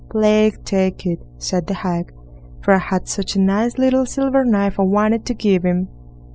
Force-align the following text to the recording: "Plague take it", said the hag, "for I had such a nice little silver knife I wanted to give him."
"Plague 0.09 0.65
take 0.65 1.05
it", 1.05 1.19
said 1.37 1.67
the 1.67 1.75
hag, 1.75 2.11
"for 2.63 2.73
I 2.73 2.79
had 2.79 3.07
such 3.07 3.35
a 3.35 3.39
nice 3.39 3.77
little 3.77 4.07
silver 4.07 4.43
knife 4.43 4.79
I 4.79 4.83
wanted 4.83 5.27
to 5.27 5.35
give 5.35 5.61
him." 5.61 5.89